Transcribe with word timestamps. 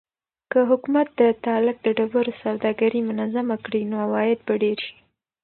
که 0.51 0.59
حکومت 0.69 1.07
د 1.19 1.21
تالک 1.45 1.77
د 1.83 1.87
ډبرو 1.97 2.33
سوداګري 2.43 3.01
منظمه 3.09 3.55
کړي 3.65 3.81
نو 3.89 3.95
عواید 4.05 4.39
به 4.45 4.53
ډېر 4.63 4.77
شي. 4.85 4.95